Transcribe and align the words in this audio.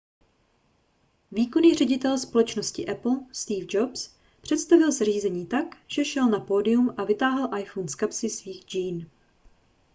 výkonný 1.31 1.75
ředitel 1.75 2.17
společnosti 2.19 2.87
apple 2.87 3.19
steve 3.31 3.65
jobs 3.69 4.13
představil 4.41 4.91
zařízení 4.91 5.45
tak 5.47 5.65
že 5.87 6.05
šel 6.05 6.27
na 6.29 6.39
pódium 6.39 6.93
a 6.97 7.03
vytáhl 7.03 7.57
iphone 7.59 7.87
z 7.87 7.95
kapsy 7.95 8.29
svých 8.29 8.63
džín 8.65 9.09